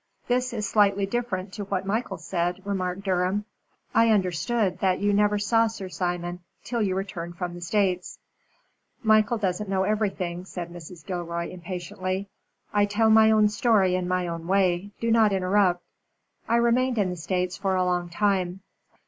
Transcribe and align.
"This 0.27 0.51
is 0.51 0.67
slightly 0.67 1.05
different 1.05 1.53
to 1.53 1.65
what 1.65 1.85
Michael 1.85 2.17
said," 2.17 2.59
remarked 2.65 3.03
Durham. 3.03 3.45
"I 3.93 4.09
understood 4.09 4.79
that 4.79 4.97
you 4.97 5.13
never 5.13 5.37
saw 5.37 5.67
Sir 5.67 5.89
Simon 5.89 6.39
till 6.63 6.81
you 6.81 6.95
returned 6.95 7.35
from 7.37 7.53
the 7.53 7.61
States." 7.61 8.17
"Michael 9.03 9.37
doesn't 9.37 9.69
know 9.69 9.83
everything," 9.83 10.43
said 10.43 10.73
Mrs. 10.73 11.05
Gilroy, 11.05 11.51
impatiently. 11.51 12.29
"I 12.73 12.85
tell 12.85 13.11
my 13.11 13.29
own 13.29 13.47
story 13.49 13.93
in 13.93 14.07
my 14.07 14.27
own 14.27 14.47
way. 14.47 14.89
Do 14.99 15.11
not 15.11 15.33
interrupt. 15.33 15.83
I 16.49 16.55
remained 16.55 16.97
in 16.97 17.11
the 17.11 17.15
States 17.15 17.55
for 17.55 17.75
a 17.75 17.85
long 17.85 18.09
time. 18.09 18.61